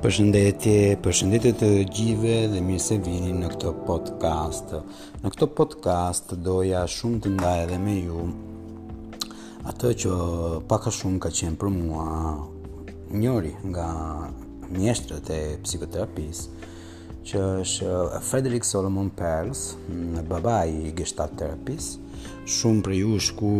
Përshëndetje, 0.00 0.96
përshëndetje 1.04 1.50
të 1.60 1.66
gjive 1.92 2.36
dhe 2.48 2.60
mirë 2.64 2.80
se 2.80 2.96
vini 3.04 3.34
në 3.36 3.48
këto 3.52 3.72
podcast. 3.84 4.70
Në 5.20 5.32
këto 5.34 5.48
podcast 5.58 6.30
doja 6.46 6.86
shumë 6.88 7.20
të 7.26 7.32
ndaj 7.34 7.64
edhe 7.66 7.76
me 7.82 7.98
ju 8.06 8.22
atë 9.68 9.90
që 10.02 10.14
paka 10.72 10.94
shumë 10.98 11.20
ka 11.26 11.32
qenë 11.40 11.58
për 11.60 11.72
mua 11.76 12.06
njëri 13.12 13.52
nga 13.68 13.88
mjeshtrët 14.72 15.28
e 15.36 15.40
psikoterapisë 15.68 17.20
që 17.28 17.44
është 17.60 17.94
Frederick 18.32 18.64
Solomon 18.64 19.12
Perls, 19.20 19.74
baba 20.32 20.62
i 20.64 20.94
gestalt 20.96 21.36
terapisë. 21.42 22.00
Shumë 22.56 22.86
për 22.88 22.96
ju 23.02 23.20
shku, 23.28 23.52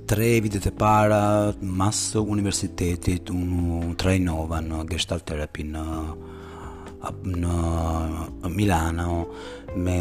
tre 0.10 0.40
vitet 0.42 0.66
e 0.66 0.72
para 0.74 1.54
mas 1.62 2.00
universitetit 2.18 3.30
unë 3.30 3.92
trajnova 4.02 4.58
në 4.66 4.80
gestalt 4.90 5.22
terapi 5.30 5.62
në, 5.70 5.84
në 7.36 7.58
Milano 8.56 9.18
me, 9.78 9.98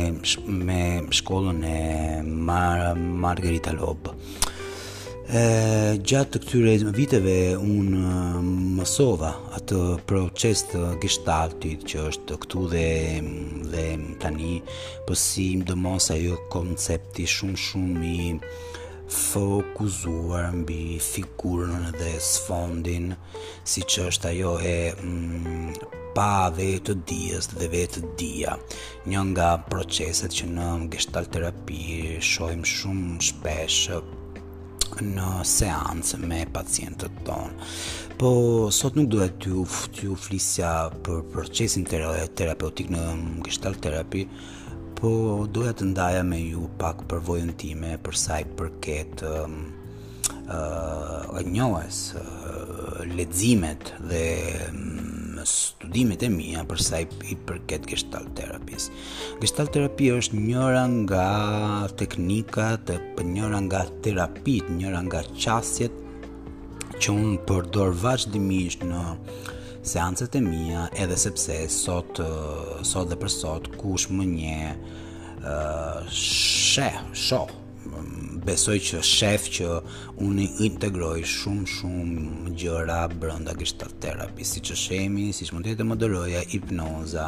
me 0.62 0.80
shkollën 1.18 1.60
e 1.60 1.82
Mar 2.24 2.96
Margherita 2.96 3.74
Lob 3.76 4.08
e, 4.14 5.42
gjatë 6.00 6.32
të 6.38 6.42
këtyre 6.46 6.94
viteve 6.96 7.36
unë 7.60 8.40
mësova 8.80 9.34
atë 9.60 9.82
proces 10.08 10.64
të 10.70 10.86
gestaltit 11.04 11.84
që 11.90 12.06
është 12.14 12.40
këtu 12.46 12.64
dhe 12.72 12.88
dhe 13.76 13.86
tani 14.24 14.56
përsi 15.04 15.50
po 15.52 15.60
më 15.66 15.70
dëmosa 15.74 16.16
jo 16.24 16.40
koncepti 16.56 17.28
shumë 17.36 17.64
shumë 17.68 18.14
i 18.22 18.32
fokusuar 19.08 20.52
mbi 20.54 20.98
figurën 21.12 21.88
dhe 21.96 22.12
sfondin, 22.20 23.14
siç 23.64 23.96
është 24.06 24.28
ajo 24.32 24.52
e 24.60 24.76
mm, 25.00 25.72
pa 26.16 26.48
dhe 26.52 26.66
të 26.84 26.94
dijes 27.08 27.48
dhe 27.56 27.68
vetë 27.72 28.02
dia. 28.20 28.56
Një 29.08 29.22
nga 29.32 29.50
proceset 29.70 30.34
që 30.36 30.50
në 30.52 30.68
gestalt 30.92 31.32
terapi 31.32 32.18
shohim 32.20 32.64
shumë 32.76 33.16
shpesh 33.30 33.80
në 35.04 35.30
seancë 35.56 36.20
me 36.28 36.42
pacientët 36.52 37.20
tonë. 37.24 37.72
Po 38.20 38.32
sot 38.74 38.96
nuk 38.98 39.08
do 39.14 39.24
të 39.24 39.56
ju 40.04 40.16
flisja 40.18 40.72
për 41.06 41.22
procesin 41.32 41.86
terapeutik 41.88 42.90
në 42.92 43.04
gestalt 43.46 43.80
terapi, 43.84 44.26
po 45.00 45.46
doja 45.52 45.72
të 45.78 45.86
ndaja 45.92 46.22
me 46.26 46.40
ju 46.42 46.66
pak 46.80 47.04
për 47.10 47.20
vojën 47.26 47.50
time 47.60 47.94
për 48.02 48.16
sa 48.18 48.38
i 48.42 48.46
përket 48.58 49.22
ë 49.26 49.34
uh, 50.46 51.42
njohes 51.46 51.98
uh, 52.18 52.98
ledzimet 53.14 53.92
dhe 54.10 54.22
um, 54.70 55.38
studimet 55.46 56.24
e 56.26 56.30
mija 56.34 56.64
për 56.68 56.82
sa 56.82 56.98
i, 57.04 57.36
përket 57.48 57.86
gestalt 57.92 58.32
terapis. 58.36 58.88
Gestalt 59.40 59.70
terapia 59.76 60.16
është 60.18 60.40
njëra 60.42 60.82
nga 60.96 61.28
teknikat, 62.00 62.90
njëra 63.34 63.62
nga 63.68 63.84
terapit, 64.04 64.66
njëra 64.80 65.04
nga 65.06 65.22
qasjet 65.38 65.94
që 66.98 67.14
unë 67.14 67.38
përdor 67.48 67.94
vazhdimisht 68.02 68.82
në 68.90 69.04
uh, 69.12 69.54
seancët 69.88 70.34
e 70.34 70.38
mia, 70.40 70.88
edhe 70.94 71.16
sepse 71.16 71.56
sot 71.72 72.20
sot 72.84 73.08
dhe 73.08 73.16
për 73.22 73.30
sot 73.32 73.70
kush 73.80 74.10
më 74.12 74.26
nje 74.34 74.74
ë 75.46 75.54
shë, 76.12 76.90
shoh 77.16 77.54
Besoj 78.44 78.76
që 78.84 78.98
shef 79.06 79.46
që 79.58 79.68
unë 80.24 80.44
integroj 80.66 81.22
shumë 81.26 81.68
shumë 81.76 82.52
gjëra 82.60 82.98
brenda 83.20 83.54
gestalt 83.56 83.96
terapi, 84.02 84.44
siç 84.46 84.72
e 84.72 84.76
shemi, 84.76 85.28
siç 85.34 85.54
mund 85.54 85.64
të 85.64 85.72
jetë 85.72 85.86
modeloja, 85.88 86.42
hipnoza, 86.52 87.24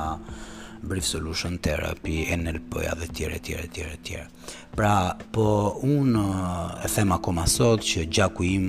brief 0.85 1.09
solution 1.09 1.57
therapy, 1.65 2.23
NLP 2.37 2.85
ja 2.87 2.95
dhe 3.01 3.09
tjera 3.11 3.41
e 3.41 3.45
tjera 3.47 3.67
e 3.69 3.73
tjera 3.75 3.97
e 3.97 4.01
tjera. 4.05 4.27
Pra, 4.77 4.95
po 5.33 5.49
unë 5.97 6.25
e 6.87 6.93
them 6.93 7.17
akoma 7.17 7.49
sot 7.51 7.85
që 7.91 8.05
gjaku 8.17 8.49
im 8.57 8.69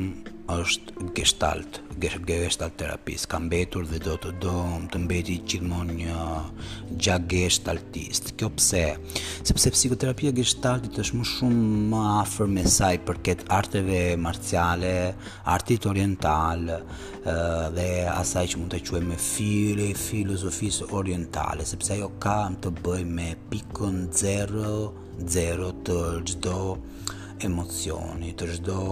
është 0.59 1.05
gestalt, 1.15 1.79
gestalt 2.01 2.75
terapis, 2.79 3.25
kam 3.29 3.45
betur 3.51 3.85
dhe 3.87 3.99
do 4.03 4.15
të 4.21 4.31
do 4.43 4.53
të 4.91 4.99
mbeti 5.03 5.35
gjithmonë 5.49 5.95
një 5.99 6.25
gja 7.05 7.15
gestaltist. 7.31 8.33
Kjo 8.39 8.49
pse, 8.57 8.81
sepse 9.47 9.71
psikoterapia 9.75 10.33
gestaltit 10.37 10.99
është 11.03 11.19
më 11.21 11.27
shumë 11.31 11.69
më 11.93 12.01
afer 12.23 12.49
me 12.55 12.65
saj 12.77 12.93
përket 13.07 13.45
arteve 13.59 14.01
marciale, 14.25 14.93
artit 15.55 15.87
oriental 15.91 16.67
dhe 17.77 17.87
asaj 18.15 18.45
që 18.53 18.61
mund 18.61 18.75
të 18.75 18.83
quaj 18.89 19.03
me 19.09 19.19
fili, 19.29 19.91
filozofis 19.97 20.81
orientale, 21.01 21.67
sepse 21.73 21.99
jo 22.01 22.11
kam 22.23 22.59
të 22.61 22.73
bëj 22.85 23.05
me 23.17 23.31
pikën 23.51 24.05
0, 24.23 24.77
0 25.37 25.73
të 25.87 25.99
gjdo 26.31 26.57
emocioni, 27.45 28.33
të 28.37 28.47
çdo 28.57 28.85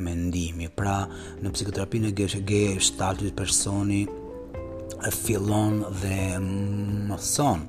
mendimi. 0.00 0.68
Pra, 0.74 0.98
në 1.42 1.52
psikoterapinë 1.54 2.10
e 2.10 2.16
gjeshë 2.20 2.40
gje 2.48 3.30
personi 3.36 4.02
fillon 5.22 5.80
dhe 6.02 6.24
mëson 7.08 7.64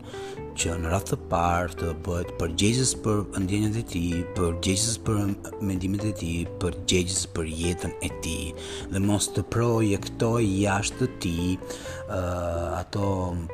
që 0.57 0.75
në 0.81 0.89
rrath 0.91 1.09
të 1.12 1.17
parë 1.31 1.75
të 1.79 1.91
bëhet 2.06 2.31
përgjegjës 2.39 2.89
për 3.06 3.22
ndjenjat 3.44 3.78
e 3.79 3.84
tij, 3.91 4.22
përgjegjës 4.35 4.97
për 5.07 5.19
mendimet 5.67 6.03
e 6.09 6.13
tij, 6.22 6.41
përgjegjës 6.62 7.22
për 7.35 7.50
jetën 7.62 7.94
e 8.07 8.12
tij 8.25 8.69
dhe 8.91 9.01
mos 9.06 9.29
të 9.35 9.45
projektoj 9.56 10.41
jashtë 10.66 11.00
të 11.07 11.09
tij 11.25 11.51
uh, 11.57 12.79
ato 12.81 13.07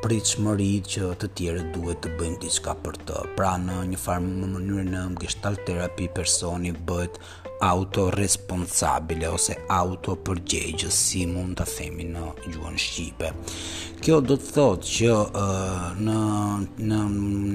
pritshmëritë 0.04 0.94
që 0.96 1.12
të 1.22 1.32
tjerët 1.40 1.70
duhet 1.78 2.02
të 2.08 2.16
bëjnë 2.20 2.42
diçka 2.48 2.76
për 2.86 3.00
të. 3.08 3.22
Pra 3.38 3.54
në 3.68 3.80
një 3.94 4.02
farë 4.08 4.26
në 4.34 4.52
mënyrë 4.56 4.88
në 4.90 5.04
gestalt 5.24 5.64
terapi 5.70 6.10
personi 6.18 6.74
bëhet 6.90 7.22
autoresponsabile 7.64 9.26
ose 9.34 9.56
autopërgjegjës 9.74 10.94
si 11.08 11.24
mund 11.30 11.58
të 11.58 11.66
themi 11.72 12.06
në 12.12 12.26
gjuhën 12.46 12.78
shqipe. 12.82 13.32
Kjo 14.04 14.20
do 14.22 14.36
të 14.38 14.52
thotë 14.54 14.92
që 14.94 15.14
uh, 15.26 15.88
në 16.06 16.18
në 16.90 17.00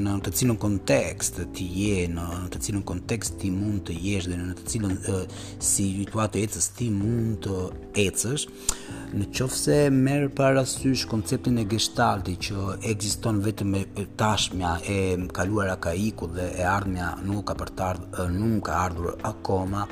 në 0.02 0.16
të 0.26 0.32
cilën 0.40 0.58
kontekst 0.60 1.38
ti 1.54 1.66
je 1.84 2.08
në 2.10 2.24
në 2.42 2.50
të 2.56 2.62
cilën 2.66 2.84
kontekst 2.88 3.36
ti 3.42 3.52
mund 3.54 3.84
të 3.88 3.96
jesh 4.08 4.26
dhe 4.32 4.40
në 4.40 4.56
të 4.58 4.66
cilën 4.72 4.96
uh, 4.98 5.22
si 5.62 5.86
situatë 6.00 6.42
e 6.42 6.64
ti 6.80 6.88
mund 6.92 7.46
të 7.46 7.60
ecësh, 8.08 8.46
në 9.14 9.26
qoftë 9.36 9.58
se 9.60 9.78
merr 9.92 10.26
parasysh 10.34 11.04
konceptin 11.10 11.58
e 11.60 11.66
gestaltit 11.68 12.48
që 12.48 12.66
ekziston 12.92 13.40
vetëm 13.44 13.74
me 13.76 13.84
tashmja 14.20 14.74
e 14.88 14.98
kaluara 15.36 15.76
ka 15.84 15.92
iku 15.94 16.28
dhe 16.32 16.48
e 16.60 16.64
ardhmja 16.66 17.12
nuk 17.28 17.46
ka 17.52 17.56
për 17.60 17.72
të 17.76 17.84
ardhur 17.92 18.32
nuk 18.36 18.64
ka 18.68 18.80
ardhur 18.88 19.14
akoma 19.28 19.86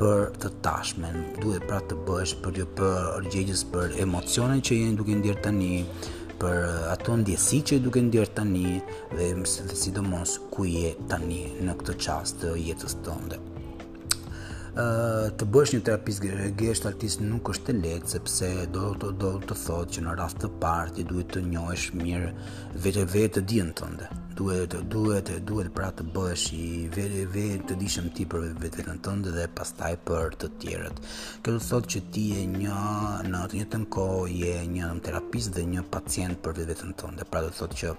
për 0.00 0.26
të 0.42 0.50
tashmen, 0.64 1.20
duhet 1.42 1.66
pra 1.68 1.78
të 1.88 2.00
bëhesh 2.08 2.34
për 2.44 2.62
jo 2.62 2.66
për 2.80 3.28
gjegjës 3.32 3.62
për 3.74 3.96
emocionin 4.06 4.64
që 4.68 4.80
jenë 4.80 5.00
duke 5.00 5.16
ndjerë 5.20 5.44
tani, 5.46 5.74
për 6.42 6.56
ato 6.90 7.14
ndjesi 7.22 7.62
që 7.70 7.78
duke 7.84 8.02
ndjerë 8.08 8.34
tani 8.40 8.64
dhe, 9.14 9.30
dhe 9.68 9.78
sidomos 9.84 10.34
ku 10.50 10.66
je 10.72 10.96
tani 11.12 11.44
në 11.62 11.78
këtë 11.80 11.98
qastë 12.06 12.42
të 12.44 12.58
jetës 12.70 13.00
të 13.06 13.20
Të 13.32 13.42
të 14.72 15.44
bësh 15.52 15.72
një 15.74 15.80
terapist 15.84 16.22
gestaltist 16.56 17.20
nuk 17.20 17.48
është 17.52 17.64
të 17.66 17.72
letë 17.82 18.08
sepse 18.08 18.48
do 18.72 18.94
të, 18.96 19.10
do 19.20 19.32
të 19.44 19.56
thot 19.66 19.90
që 19.92 20.04
në 20.06 20.14
rast 20.16 20.38
të 20.40 20.48
part 20.62 20.96
i 20.98 21.04
duhet 21.04 21.28
të 21.34 21.42
njojsh 21.44 21.90
mirë 22.00 22.30
vetë 22.80 23.04
vetë 23.12 23.34
të 23.36 23.40
dijnë 23.52 23.74
të 23.82 24.08
duhet, 24.40 24.76
duhet, 24.94 25.28
duhet 25.50 25.70
pra 25.76 25.90
të 25.92 26.06
bësh 26.14 26.46
i 26.56 26.88
vetë 26.88 27.26
vetë 27.34 27.66
të 27.68 27.76
dishëm 27.82 28.08
ti 28.16 28.24
për 28.32 28.46
vetë 28.62 28.80
vetë 28.80 28.96
tënde 29.04 29.34
dhe 29.36 29.44
pastaj 29.58 29.92
për 30.08 30.38
të 30.40 30.48
tjerët 30.64 31.04
këtë 31.44 31.56
të 31.60 31.68
thot 31.68 31.92
që 31.92 32.00
ti 32.14 32.24
je 32.32 32.46
një 32.56 32.80
në 33.28 33.44
të 33.52 33.60
një 33.60 33.68
të 33.76 34.08
je 34.40 34.54
një 34.72 34.88
terapist 35.04 35.52
dhe 35.58 35.68
një 35.68 35.84
pacient 35.92 36.40
për 36.44 36.56
vetë 36.62 36.70
vetë 36.72 36.88
tënde 36.92 37.16
ndë 37.18 37.28
pra 37.34 37.44
të 37.44 37.52
thot 37.60 37.74
që 37.82 37.92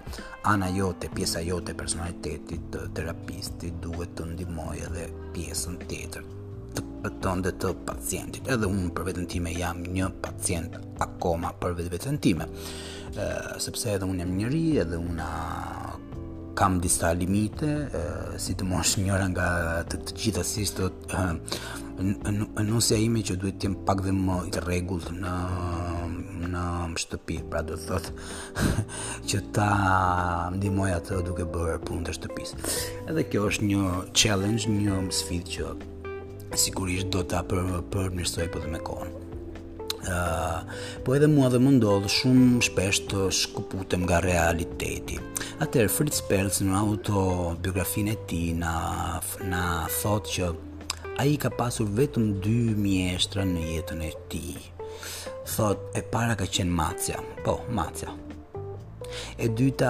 ana 0.54 0.74
jote, 0.74 1.14
pjesa 1.14 1.46
jote 1.46 1.78
personalitetit 1.78 2.66
të 2.74 2.88
terapistit 2.98 3.74
duhet 3.86 4.18
të 4.18 4.32
ndimoj 4.34 4.76
edhe 4.90 5.12
pjesën 5.38 5.78
tjetër 5.90 6.32
të 6.78 6.84
pëtonde 7.04 7.52
të 7.62 7.72
pacientit. 7.88 8.48
Edhe 8.54 8.70
unë 8.70 8.92
për 8.98 9.08
vetën 9.10 9.28
time 9.36 9.54
jam 9.56 9.82
një 9.96 10.10
pacient 10.24 10.78
akoma 11.04 11.54
për 11.62 11.78
vetën 11.80 12.20
time. 12.24 12.48
E, 13.14 13.30
sepse 13.66 13.94
edhe 13.96 14.08
unë 14.10 14.24
jam 14.24 14.34
njëri, 14.40 14.64
edhe 14.86 15.00
unë 15.02 15.28
a 15.28 15.38
kam 16.60 16.78
disa 16.84 17.10
limite, 17.18 17.68
e, 17.68 18.04
si 18.42 18.54
të 18.58 18.68
mosh 18.70 18.98
njëra 19.02 19.30
nga 19.34 19.48
të, 19.90 20.02
të 20.10 20.18
gjitha 20.22 20.44
si 20.46 20.66
të 20.78 20.90
nusja 22.68 22.98
ime 23.02 23.24
që 23.26 23.38
duhet 23.42 23.58
të 23.62 23.68
jem 23.70 23.80
pak 23.88 24.04
dhe 24.06 24.14
më 24.18 24.38
i 24.50 24.54
regullt 24.68 25.10
në 25.22 25.38
në 26.54 26.62
shtëpi, 27.02 27.40
pra 27.50 27.62
do 27.66 27.74
të 27.80 27.86
thotë 27.88 28.72
që 29.32 29.40
ta 29.56 29.68
ndihmoj 30.54 30.90
atë 30.98 31.22
duke 31.26 31.48
bërë 31.50 31.80
punë 31.88 32.04
të 32.10 32.16
shtëpisë. 32.20 32.60
Edhe 33.10 33.24
kjo 33.32 33.48
është 33.50 33.70
një 33.72 33.94
challenge, 34.12 34.70
një 34.76 35.00
sfidë 35.18 35.52
që 35.56 35.70
sigurisht 36.58 37.08
do 37.14 37.24
ta 37.28 37.40
për 37.50 37.62
përmirësoj 37.94 38.44
edhe 38.46 38.54
po 38.56 38.62
me 38.70 38.80
kohën. 38.88 39.12
ë 40.04 40.12
uh, 40.12 40.16
ah, 40.16 40.80
po 41.06 41.14
edhe 41.16 41.30
mua 41.32 41.48
dhe 41.52 41.60
më 41.64 41.72
ndodh 41.78 42.10
shumë 42.12 42.60
shpesh 42.68 42.98
të 43.12 43.22
shkuputem 43.40 44.02
nga 44.04 44.18
realiteti. 44.24 45.16
Atëherë 45.64 45.94
Fritz 45.96 46.20
Perls 46.28 46.58
në 46.62 46.74
autobiografinë 46.80 48.12
e 48.12 48.18
tij 48.28 48.50
na 48.60 48.74
na 49.48 49.64
thotë 50.02 50.30
që 50.36 50.52
ai 51.24 51.38
ka 51.40 51.50
pasur 51.56 51.88
vetëm 52.00 52.26
dy 52.44 52.58
mjeshtra 52.84 53.48
në 53.48 53.62
jetën 53.74 54.02
e 54.10 54.12
tij. 54.34 54.60
Thot 55.54 55.96
e 55.96 56.02
para 56.14 56.36
ka 56.36 56.46
qenë 56.52 56.76
Macja. 56.82 57.18
Po, 57.46 57.62
Macja. 57.72 58.12
E 59.40 59.46
dyta 59.56 59.90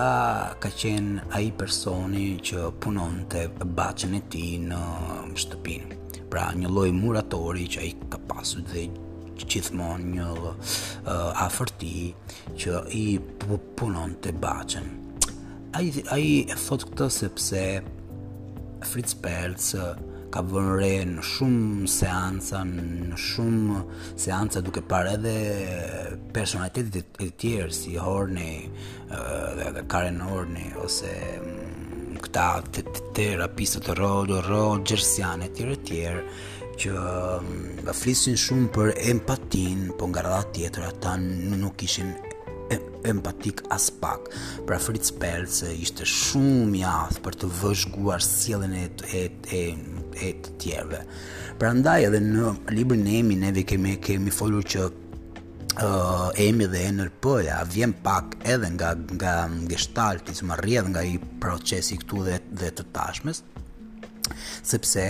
ka 0.61 0.69
qenë 0.81 1.25
ai 1.39 1.49
personi 1.57 2.37
që 2.37 2.69
punonte 2.85 3.47
bashën 3.79 4.13
e 4.19 4.23
tij 4.31 4.53
në 4.69 4.81
shtëpinë 5.41 6.02
pra 6.33 6.49
një 6.57 6.65
lloj 6.73 6.89
muratori 6.97 7.67
që 7.69 7.81
ai 7.85 7.89
ka 8.09 8.17
pasur 8.29 8.63
dhe 8.65 8.87
gjithmonë 9.37 10.07
një 10.15 10.29
uh, 10.33 11.43
afërti 11.43 11.91
që 12.59 12.79
i 12.97 13.03
punon 13.77 14.15
te 14.23 14.33
baçën. 14.45 14.87
Ai 15.77 15.85
ai 16.15 16.25
e 16.49 16.57
thot 16.57 16.85
këtë 16.89 17.09
sepse 17.19 17.61
Fritz 18.89 19.13
Perls 19.21 19.69
uh, 19.77 19.93
ka 20.33 20.41
vënë 20.49 21.03
në 21.11 21.27
shumë 21.29 21.91
seanca, 21.99 22.63
në 22.65 23.19
shumë 23.27 23.83
seanca 24.25 24.63
duke 24.65 24.81
parë 24.89 25.13
edhe 25.19 25.35
personalitetit 26.33 27.21
e 27.21 27.29
tjerë 27.43 27.77
si 27.77 27.93
Horne, 28.01 28.49
uh, 29.05 29.53
dhe, 29.61 29.69
dhe 29.77 29.85
Karen 29.93 30.17
Horne 30.25 30.71
ose 30.81 31.13
mm, 31.37 31.72
këta 32.23 32.45
të 32.73 32.83
të 32.93 33.01
tëra 33.17 33.47
pisa 33.55 33.81
të 33.83 33.95
rodo, 33.99 34.39
rodo, 34.45 34.77
gjersiane, 34.87 35.49
tjere 35.55 35.75
tjere, 35.87 36.23
që 36.79 36.91
um, 36.97 37.87
flisin 37.95 38.37
shumë 38.39 38.69
për 38.75 38.91
empatin, 39.13 39.89
po 39.99 40.07
nga 40.11 40.23
rada 40.27 40.47
tjetër 40.55 40.87
ata 40.91 41.17
nuk 41.19 41.83
ishin 41.87 42.13
empatik 43.05 43.59
as 43.75 43.89
pak. 44.01 44.29
Pra 44.67 44.79
Fritz 44.81 45.11
Perls 45.19 45.59
ishte 45.73 46.07
shumë 46.07 46.79
i 46.81 47.19
për 47.25 47.37
të 47.41 47.49
vëzhguar 47.61 48.23
sjelljen 48.23 48.77
e 48.79 48.87
e 49.11 49.23
e 49.59 49.65
e 50.23 50.29
të 50.45 50.55
tjerëve. 50.61 50.99
Prandaj 51.59 52.01
edhe 52.07 52.19
në 52.23 52.47
librin 52.73 53.07
e 53.11 53.19
emi 53.19 53.35
neve 53.43 53.63
kemi 53.69 53.97
kemi 54.03 54.31
folur 54.33 54.63
që 54.63 54.87
uh, 55.81 56.29
emi 56.39 56.67
dhe 56.67 56.85
NLP-ja 56.91 57.57
vjen 57.73 57.93
pak 58.03 58.35
edhe 58.43 58.69
nga 58.75 58.93
nga 59.17 59.33
gestalti 59.71 60.35
që 60.37 60.47
marrë 60.51 60.61
rrjedh 60.65 60.91
nga 60.93 61.01
i 61.13 61.17
procesi 61.45 61.97
këtu 62.01 62.23
dhe 62.27 62.37
dhe 62.61 62.69
të 62.77 62.85
tashmes 62.95 63.43
sepse 64.63 65.03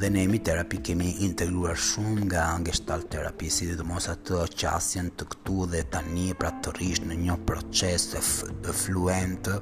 dhe 0.00 0.10
në 0.14 0.22
emi 0.26 0.38
terapi 0.46 0.78
kemi 0.86 1.08
integruar 1.28 1.74
shumë 1.88 2.26
nga 2.28 2.44
gestalt 2.68 3.08
terapi 3.14 3.48
si 3.50 3.70
dhe 3.72 3.86
mos 3.88 4.06
atë 4.12 4.44
qasjen 4.60 5.08
të 5.18 5.26
këtu 5.34 5.64
dhe 5.72 5.82
tani 5.96 6.28
pra 6.38 6.52
të 6.62 6.76
rrish 6.76 7.02
në 7.06 7.16
një 7.24 7.40
proces 7.48 8.06
të 8.14 8.76
fluentë, 8.84 9.58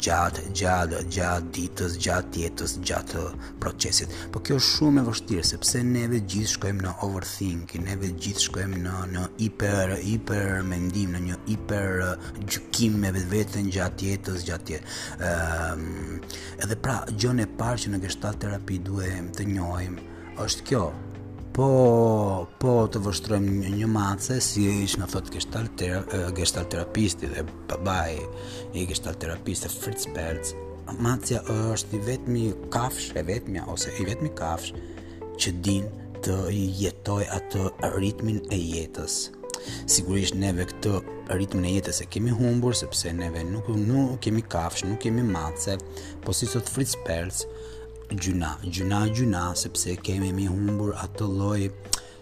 gjatë 0.00 0.42
gjatë 0.56 0.98
gjatë 1.12 1.50
ditës 1.56 1.96
gjatë 2.04 2.42
jetës 2.46 2.74
gjatë 2.88 3.24
procesit. 3.62 4.14
Po 4.32 4.40
kjo 4.44 4.56
është 4.60 4.74
shumë 4.78 5.02
e 5.02 5.06
vështirë 5.08 5.44
sepse 5.50 5.82
ne 5.86 6.04
vetë 6.12 6.30
gjithë 6.34 6.52
shkojmë 6.54 6.84
në 6.86 6.94
overthinking, 7.06 7.84
ne 7.88 7.98
vetë 8.02 8.22
gjithë 8.26 8.44
shkojmë 8.46 8.80
në 8.86 8.94
në 9.12 9.26
hiper 9.42 9.92
hiper 10.04 10.50
mendim, 10.72 11.12
në 11.18 11.22
një 11.26 11.38
hiper 11.50 12.00
uh, 12.06 12.30
gjykim 12.46 12.98
me 13.02 13.12
vetveten 13.18 13.68
gjatë 13.76 14.08
jetës 14.14 14.48
gjatë 14.48 14.76
jetës. 14.76 15.04
Ëm 15.18 15.86
ehm, 15.90 16.16
edhe 16.64 16.80
pra 16.84 16.96
gjën 17.12 17.44
e 17.44 17.50
parë 17.60 17.84
që 17.84 17.94
në 17.94 18.02
gestalt 18.06 18.40
terapi 18.44 18.80
duhem 18.90 19.30
të 19.36 19.48
njohim 19.52 20.00
është 20.44 20.68
kjo, 20.70 20.84
po 21.56 22.46
po 22.60 22.72
të 22.92 23.00
vështrojmë 23.04 23.54
një, 23.60 23.70
një 23.80 23.86
mace 23.90 24.36
si 24.44 24.62
ish 24.84 24.96
në 25.00 25.06
thot 25.12 25.30
gestalterapisti 26.38 27.30
dhe 27.34 27.42
babaj 27.70 28.18
i 28.78 28.84
gestalterapiste 28.90 29.70
Fritz 29.72 30.06
Perls 30.14 30.52
macja 31.06 31.40
është 31.74 31.98
i 31.98 32.02
vetmi 32.06 32.44
kafsh 32.74 33.14
e 33.18 33.22
vetmi 33.28 33.62
ose 33.74 33.90
i 34.02 34.06
vetmi 34.06 34.30
kafsh 34.38 34.72
që 35.42 35.52
din 35.66 35.88
të 36.26 36.36
jetoj 36.78 37.22
atë 37.38 37.66
ritmin 37.98 38.40
e 38.54 38.58
jetës 38.76 39.18
sigurisht 39.90 40.38
neve 40.42 40.66
këtë 40.70 40.94
ritmin 41.38 41.66
e 41.70 41.74
jetës 41.78 41.98
e 42.04 42.08
kemi 42.10 42.32
humbur 42.38 42.74
sepse 42.78 43.10
neve 43.14 43.42
nuk, 43.46 43.66
nuk 43.90 44.18
kemi 44.24 44.42
kafsh 44.54 44.86
nuk 44.88 44.98
kemi 45.06 45.22
mace 45.26 45.78
po 46.24 46.34
si 46.36 46.46
sot 46.50 46.70
Fritz 46.74 46.94
Perls 47.06 47.42
gjuna, 48.14 48.56
gjuna, 48.64 49.08
gjuna, 49.10 49.54
sepse 49.54 49.94
kemi 50.02 50.32
mi 50.34 50.46
humbur 50.50 50.96
atë 50.98 51.26
loj 51.30 51.68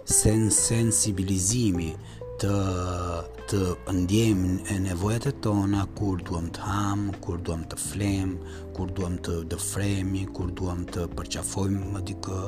sen 0.09 0.49
sensibilizimi 0.53 1.93
të, 2.39 2.57
të 3.51 3.61
ndjem 3.97 4.43
e 4.73 4.77
nevojët 4.85 5.27
e 5.31 5.33
tona 5.45 5.87
kur 5.99 6.21
duham 6.29 6.51
të 6.55 6.67
ham, 6.67 7.09
kur 7.25 7.41
duham 7.41 7.65
të 7.71 7.79
flem, 7.81 8.37
kur 8.77 8.93
duham 8.97 9.17
të 9.25 9.39
dëfremi, 9.55 10.27
kur 10.37 10.53
duham 10.61 10.85
të 10.93 11.09
përqafojmë 11.19 11.93
më 11.97 12.05
dikë, 12.13 12.43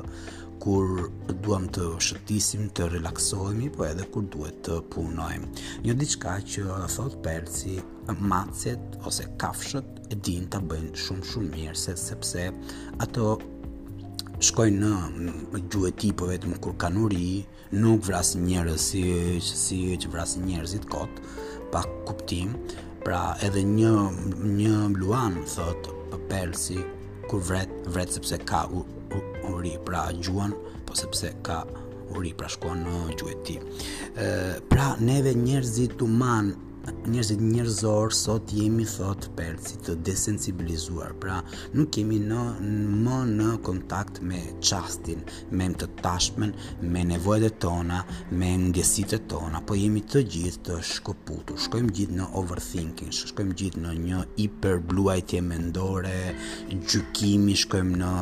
kur 0.61 1.07
duam 1.43 1.65
të 1.73 1.87
shëtisim, 2.05 2.67
të 2.77 2.87
relaksohemi, 2.95 3.71
po 3.73 3.87
edhe 3.89 4.05
kur 4.13 4.27
duhet 4.33 4.61
të 4.67 4.77
punojmë. 4.93 5.49
Një 5.87 5.95
diçka 6.03 6.35
që 6.55 6.83
thot 6.95 7.17
Perci, 7.25 7.79
macet 8.21 8.99
ose 9.07 9.27
kafshët 9.41 10.13
e 10.13 10.19
dinë 10.27 10.51
ta 10.53 10.61
bëjnë 10.73 10.93
shumë 11.05 11.29
shumë 11.31 11.51
mirë 11.55 11.77
se 11.83 11.95
sepse 12.01 12.45
ato 13.07 13.33
shkojnë 14.51 14.91
në 14.91 15.63
gjuhëti 15.73 16.11
po 16.19 16.29
vetëm 16.31 16.59
kur 16.65 16.77
kanë 16.83 17.05
uri, 17.07 17.33
nuk 17.81 18.05
vrasë 18.09 18.43
njerëz 18.45 18.87
si 18.91 19.05
si 19.53 19.81
që 20.03 20.13
vras 20.13 20.37
njerëzit 20.45 20.89
kot 20.93 21.23
pa 21.73 21.85
kuptim. 22.09 22.55
Pra 23.05 23.23
edhe 23.47 23.63
një 23.65 23.95
një 24.61 24.77
luan 25.01 25.41
thot 25.57 25.89
Perci 26.31 26.77
kur 27.31 27.41
vret 27.49 27.73
vret 27.95 28.13
sepse 28.15 28.37
ka 28.51 28.61
u, 28.71 28.83
u, 29.17 29.21
uri 29.55 29.79
pra 29.85 30.09
gjuan 30.23 30.55
po 30.87 30.95
sepse 30.99 31.35
ka 31.47 31.65
uri 32.17 32.33
pra 32.35 32.49
shkuan 32.51 32.83
në 32.87 32.95
gjuhet 33.19 33.45
ti 33.47 33.59
pra 34.73 34.91
neve 35.07 35.35
njerëzit 35.39 35.97
të 36.01 36.09
manë 36.11 37.00
njerëzit 37.11 37.41
njerëzor 37.43 38.13
sot 38.15 38.53
jemi 38.55 38.85
thot 38.87 39.25
perci 39.39 39.79
të 39.85 39.97
desensibilizuar. 40.07 41.13
Pra, 41.23 41.39
nuk 41.75 41.91
kemi 41.97 42.21
në 42.31 42.43
më 43.07 43.17
në 43.31 43.49
kontakt 43.67 44.21
me 44.27 44.39
çastin, 44.67 45.25
me 45.59 45.67
të 45.81 45.89
tashmen, 46.05 46.53
me 46.93 47.03
nevojat 47.11 47.59
tona, 47.65 48.03
me 48.41 48.51
ngjësitë 48.67 49.19
tona, 49.33 49.59
po 49.67 49.79
jemi 49.81 50.05
të 50.13 50.23
gjithë 50.35 50.63
të 50.71 50.79
shkëputur. 50.93 51.59
Shkojmë 51.65 51.95
gjithë 51.99 52.19
në 52.21 52.29
overthinking, 52.43 53.11
shkojmë 53.33 53.59
gjithë 53.63 53.83
në 53.87 53.97
një 54.05 54.23
hiperbluajtje 54.39 55.43
mendore, 55.51 56.17
gjykimi, 56.77 57.59
shkojmë 57.65 57.99
në 58.05 58.15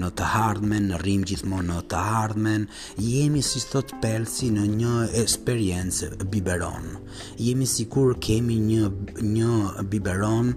në 0.00 0.10
të 0.20 0.28
hardhmen, 0.34 0.88
në 0.90 1.02
rrim 1.04 1.26
gjithmonë 1.28 1.68
në 1.74 1.78
të 1.92 2.00
hardhmen. 2.08 2.66
Jemi 3.10 3.44
si 3.50 3.60
thot 3.70 3.92
perci 4.02 4.48
në 4.56 4.66
një 4.78 4.96
eksperiencë 5.24 6.12
biberon. 6.32 6.94
Jemi 7.40 7.66
sikur 7.68 8.14
kemi 8.30 8.56
një 8.62 8.84
një 9.36 9.56
biberon 9.90 10.54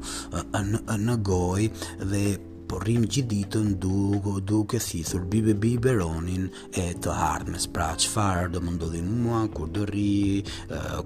në, 0.53 0.85
në 1.07 1.21
gojë 1.25 1.69
dhe 2.11 2.25
po 2.73 2.77
rrim 2.81 3.03
gjithë 3.05 3.25
ditën 3.29 3.65
duke 3.83 4.31
duke 4.49 4.79
thithur 4.81 5.25
biberonin 5.59 6.45
e 6.81 6.85
të 7.05 7.11
ardhmes. 7.25 7.65
Pra 7.75 7.89
çfarë 8.01 8.47
do 8.53 8.61
më 8.63 8.71
ndodhi 8.77 9.01
mua 9.05 9.41
kur 9.55 9.67
do 9.75 9.83
rri, 9.89 10.39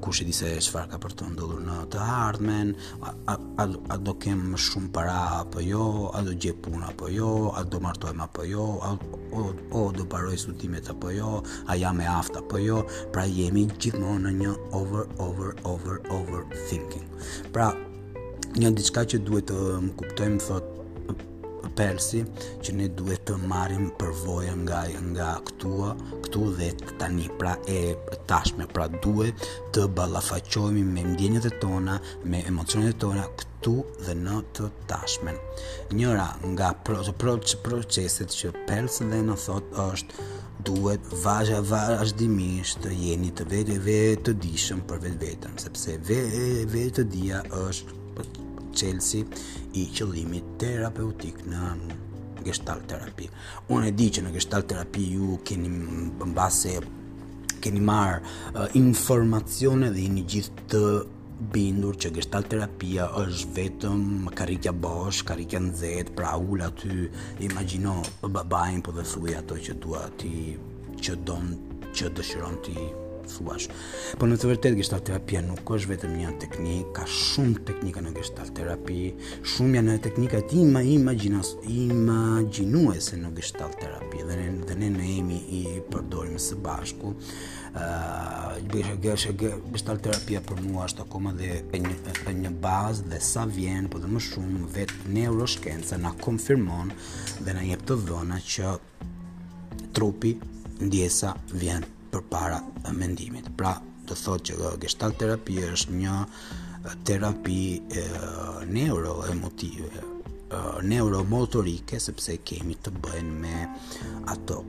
kush 0.03 0.21
e 0.23 0.27
di 0.29 0.35
se 0.39 0.51
çfarë 0.67 0.91
ka 0.93 0.97
për 1.03 1.15
të 1.19 1.27
ndodhur 1.33 1.63
në 1.65 1.79
të 1.95 2.03
ardhmen, 2.17 2.71
a, 3.01 3.11
a, 3.33 3.65
a, 3.91 3.97
do 4.05 4.13
kem 4.23 4.45
më 4.53 4.61
shumë 4.67 4.93
para 4.95 5.17
apo 5.41 5.63
jo, 5.65 5.81
a 6.15 6.21
do 6.29 6.37
gjej 6.39 6.55
punë 6.63 6.91
apo 6.93 7.09
jo, 7.17 7.31
a 7.57 7.65
do 7.67 7.81
martohem 7.83 8.23
apo 8.27 8.45
jo, 8.53 8.67
a 8.87 8.93
o 9.37 9.81
do 9.97 10.05
paroj 10.13 10.37
studimet 10.45 10.87
apo 10.93 11.11
jo, 11.17 11.33
a 11.67 11.75
jam 11.81 11.99
e 11.99 12.07
aftë 12.13 12.45
apo 12.45 12.63
jo. 12.63 12.83
Pra 13.11 13.27
jemi 13.27 13.67
gjithmonë 13.75 14.29
në 14.29 14.35
një 14.39 14.55
over 14.81 15.03
over 15.27 15.55
over 15.73 15.99
over 16.19 16.45
thinking. 16.67 17.07
Pra, 17.55 17.71
një 18.59 18.73
diçka 18.77 19.05
që 19.13 19.23
duhet 19.25 19.49
të 19.51 19.59
më 19.59 19.83
um, 19.83 19.93
kuptojmë 19.99 20.43
thot 20.49 20.73
Persi, 21.77 22.23
që 22.65 22.73
ne 22.73 22.85
duhet 22.97 23.25
të 23.27 23.35
marrim 23.49 23.89
përvojën 23.99 24.63
nga 24.65 24.79
nga 25.11 25.27
këtu, 25.45 25.73
këtu 26.25 26.45
dhe 26.57 26.69
tani 26.97 27.27
pra 27.37 27.51
e 27.69 27.81
tashme, 28.29 28.65
pra 28.71 28.87
duhet 29.03 29.43
të 29.75 29.83
ballafaqohemi 29.97 30.81
me 30.81 31.03
e 31.45 31.51
tona, 31.61 31.99
me 32.25 32.41
emocionet 32.49 32.97
tona 32.97 33.27
këtu 33.41 33.75
dhe 34.07 34.17
në 34.23 34.39
të 34.57 34.71
tashmen. 34.89 35.37
Njëra 35.93 36.27
nga 36.55 36.73
proceset 36.87 38.33
që 38.39 38.53
Persi 38.69 39.11
dhe 39.13 39.21
në 39.29 39.37
thot 39.45 39.77
është 39.91 40.29
duhet 40.65 40.99
vazhja 41.23 41.59
vazhdimisht 41.61 42.81
të 42.85 42.93
jeni 42.95 43.29
të 43.37 43.45
vetë 43.51 43.75
e 43.75 43.81
vetë 43.85 44.23
të 44.27 44.33
dishëm 44.45 44.81
për 44.89 45.01
vetë 45.03 45.19
vetëm 45.23 45.57
sepse 45.61 45.95
vetë 46.07 46.41
e 46.63 46.65
vetë 46.73 47.05
të 47.09 47.41
është 47.61 48.05
qelsi 48.77 49.21
i 49.81 49.87
qëllimit 49.97 50.51
terapeutik 50.61 51.43
në 51.49 51.71
gestalt 52.45 52.85
terapi. 52.89 53.27
Unë 53.73 53.89
e 53.89 53.91
di 53.97 54.09
që 54.13 54.23
në 54.25 54.33
gestalt 54.37 54.67
terapi 54.71 55.03
ju 55.15 55.37
keni 55.45 55.69
mbase 56.31 56.77
keni 57.61 57.81
marë 57.81 58.19
uh, 58.21 58.65
informacione 58.77 59.89
dhe 59.91 60.01
jeni 60.05 60.23
gjithë 60.29 60.65
të 60.71 60.81
bindur 61.51 61.97
që 62.01 62.09
gestalt 62.17 62.47
terapia 62.49 63.07
është 63.21 63.49
vetëm 63.57 64.05
karikja 64.37 64.71
bosh, 64.73 65.23
karikja 65.27 65.59
në 65.61 65.73
zetë, 65.81 66.15
pra 66.17 66.33
ullë 66.41 66.65
aty, 66.65 67.09
imagino 67.47 67.99
babajnë 68.25 68.83
po 68.85 68.95
dhe 68.97 69.05
thuj 69.13 69.35
ato 69.37 69.57
që 69.67 69.75
dua 69.83 70.07
ti 70.17 70.55
që 71.03 71.17
donë, 71.27 71.57
që 71.93 72.09
dëshiron 72.17 72.57
ti 72.65 72.73
thuash. 73.27 73.67
Po 74.17 74.23
në 74.25 74.37
të 74.39 74.47
vërtet, 74.49 74.77
gestalt 74.79 75.03
terapia 75.09 75.41
nuk 75.45 75.67
është 75.77 75.89
vetëm 75.91 76.13
një 76.17 76.29
teknikë, 76.41 76.89
ka 76.95 77.03
shumë 77.13 77.65
teknika 77.67 77.99
në 78.05 78.13
gestalt 78.15 78.53
terapi, 78.57 79.11
shumë 79.55 79.77
janë 79.77 79.93
e 79.97 80.01
teknika 80.07 80.39
ti 80.49 80.63
ima 80.63 80.81
imaginas, 80.87 81.53
imaginuese 81.69 83.19
në 83.19 83.33
gestalt 83.37 83.77
terapi, 83.83 84.23
dhe 84.29 84.39
ne, 84.41 84.47
dhe 84.71 84.79
ne 84.81 84.89
në 84.95 85.11
jemi 85.11 85.41
i 85.59 85.63
përdorim 85.91 86.39
së 86.41 86.57
bashku, 86.65 87.13
Okay, 88.77 89.51
gestalt 89.71 90.01
terapia 90.05 90.41
për 90.45 90.59
mua 90.67 90.83
është 90.85 91.01
akoma 91.07 91.31
dhe 91.33 91.53
një, 91.73 91.95
një 92.37 92.51
bazë 92.61 93.07
dhe 93.09 93.17
sa 93.25 93.45
vjen, 93.49 93.87
po 93.89 93.97
dhe 93.99 94.09
më 94.11 94.19
shumë 94.21 94.67
vetë 94.75 95.13
neuroshkenca 95.15 95.97
na 96.03 96.11
konfirmon 96.21 96.91
dhe 97.47 97.55
na 97.57 97.63
jep 97.65 97.81
të 97.87 97.97
dhëna 98.05 98.37
që 98.53 98.75
trupi 99.97 100.35
ndjesa 100.85 101.31
vjen 101.55 101.87
përpara 102.13 102.59
mendimit. 102.99 103.49
Pra, 103.57 103.73
të 104.05 104.19
thotë 104.21 104.47
që 104.51 104.75
gestalt 104.85 105.17
terapia 105.23 105.71
është 105.73 105.97
një 105.97 106.17
terapi 107.09 107.59
neuroemotive, 108.77 109.89
neuromotorike 110.87 111.97
sepse 111.99 112.37
kemi 112.45 112.77
të 112.85 112.93
bëhen 113.07 113.33
me 113.41 113.65
ato 114.35 114.61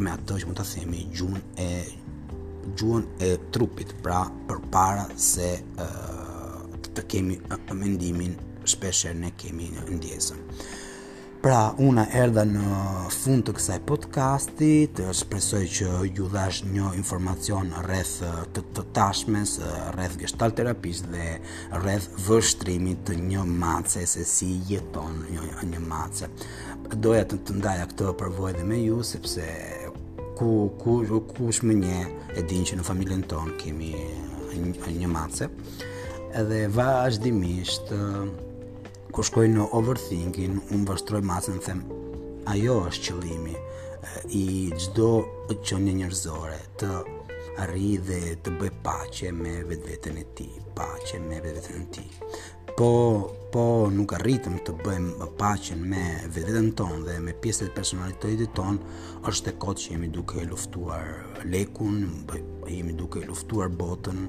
me 0.00 0.08
ato 0.16 0.38
që 0.40 0.48
mund 0.48 0.56
ta 0.56 0.64
themi 0.64 1.02
gjun 1.12 1.36
e 1.60 1.68
gjuhën 2.76 3.06
e 3.18 3.36
trupit, 3.52 3.92
pra 4.02 4.24
përpara 4.48 5.06
se 5.18 5.54
uh, 5.60 6.76
të 6.94 7.04
kemi 7.10 7.36
uh, 7.52 7.60
mendimin, 7.76 8.36
shpesher 8.68 9.14
ne 9.16 9.30
kemi 9.40 9.70
ndjesën. 9.90 10.40
Pra, 11.40 11.70
una 11.80 12.02
erdha 12.12 12.42
në 12.44 12.78
fund 13.16 13.46
të 13.48 13.54
kësaj 13.56 13.78
podcasti, 13.88 14.84
të 14.98 15.06
shpresoj 15.16 15.62
që 15.72 15.86
ju 16.18 16.26
dhash 16.34 16.66
një 16.68 16.90
informacion 17.00 17.70
rreth 17.86 18.18
të, 18.52 18.60
të 18.76 18.84
tashmes, 18.98 19.54
rreth 19.96 20.18
gestalt 20.20 20.58
terapisë 20.60 21.08
dhe 21.14 21.30
rreth 21.80 22.10
vështrimit 22.26 23.00
të 23.08 23.16
një 23.22 23.46
mace 23.64 24.04
se 24.12 24.26
si 24.34 24.50
jeton 24.68 25.16
një, 25.30 25.48
një 25.72 25.80
mace. 25.88 26.28
Doja 26.92 27.24
të, 27.30 27.40
të 27.48 27.56
ndaja 27.56 27.88
këtë 27.94 28.12
përvojë 28.20 28.58
dhe 28.60 28.68
me 28.74 28.82
ju 28.84 29.00
sepse 29.14 29.48
ku, 30.40 30.52
ku, 30.80 30.92
ku 31.28 31.48
është 31.52 31.68
më 31.68 31.74
nje, 31.82 31.98
e 32.38 32.44
din 32.48 32.64
që 32.68 32.78
në 32.78 32.84
familjen 32.86 33.24
tonë 33.28 33.56
kemi 33.60 33.90
një, 34.56 34.92
një 35.02 35.10
mace, 35.12 35.50
edhe 36.40 36.62
vazhdimisht, 36.72 37.92
ku 39.12 39.24
shkoj 39.26 39.50
në 39.52 39.66
overthinking, 39.76 40.56
unë 40.72 40.88
vazhdoj 40.94 41.20
në 41.28 41.60
them, 41.68 41.84
ajo 42.54 42.78
është 42.88 43.04
qëlimi, 43.10 43.58
i 44.40 44.44
gjdo 44.80 45.10
që 45.68 45.82
një 45.86 45.98
njërzore, 46.00 46.56
të 46.80 46.88
arri 47.60 47.90
dhe 48.08 48.20
të 48.44 48.50
bëj 48.60 48.70
paqe 48.84 49.28
me 49.36 49.50
vetë 49.68 49.88
vetën 49.90 50.16
e 50.20 50.24
ti, 50.38 50.46
paqe 50.76 51.18
me 51.24 51.40
vetë 51.44 51.58
vetën 51.58 51.82
e 51.82 51.86
ti. 51.92 52.04
Po, 52.78 52.88
po 53.52 53.64
nuk 53.92 54.14
arritëm 54.16 54.54
të 54.64 54.72
bëjmë 54.80 55.26
paqen 55.40 55.82
me 55.90 56.04
vetë 56.32 56.46
vetën 56.48 56.70
tonë 56.80 57.00
dhe 57.08 57.16
me 57.26 57.34
pjesët 57.42 57.68
e 57.68 57.74
personalitetit 57.76 58.54
tonë, 58.56 58.94
është 59.28 59.52
e 59.52 59.56
kotë 59.64 59.82
që 59.82 59.92
jemi 59.92 60.08
duke 60.14 60.44
luftuar 60.48 61.04
lekun, 61.52 62.00
po, 62.30 62.40
jemi 62.70 62.96
duke 63.00 63.24
luftuar 63.28 63.68
botën, 63.82 64.22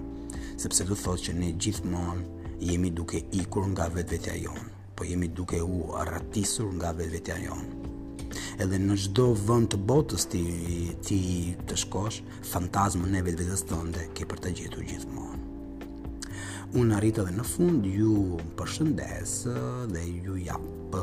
sepse 0.60 0.88
do 0.92 0.98
thotë 1.00 1.30
që 1.30 1.38
ne 1.40 1.54
gjithmonë 1.62 2.52
jemi 2.72 2.92
duke 2.94 3.24
ikur 3.44 3.72
nga 3.72 3.88
vetë 3.96 4.18
vetëja 4.18 4.44
jonë, 4.50 4.68
po 4.98 5.08
jemi 5.08 5.32
duke 5.32 5.62
u 5.64 5.86
arratisur 6.04 6.68
nga 6.82 6.92
vetë 7.00 7.16
vetëja 7.20 7.42
jonë 7.48 7.90
edhe 8.64 8.78
në 8.82 8.96
çdo 9.06 9.28
vend 9.48 9.72
të 9.74 9.78
botës 9.90 10.28
ti 10.32 10.42
ti 11.08 11.18
të 11.70 11.78
shkosh, 11.86 12.20
fantazmën 12.52 13.18
e 13.18 13.24
vetvetes 13.26 13.64
tënde 13.70 14.04
ke 14.18 14.28
për 14.30 14.44
të 14.46 14.52
gjetur 14.60 14.84
gjithmonë. 14.92 15.40
Unë 16.80 16.98
arritë 17.00 17.26
edhe 17.26 17.34
në 17.40 17.48
fund, 17.54 17.88
ju 17.98 18.40
përshëndes 18.60 19.34
dhe 19.96 20.06
ju 20.28 20.38
jap 20.46 20.96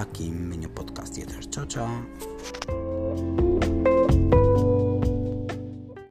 takim 0.00 0.40
me 0.48 0.62
një 0.64 0.72
podcast 0.80 1.18
tjetër. 1.18 1.50
Ciao, 1.54 1.68
ciao! 1.74 3.43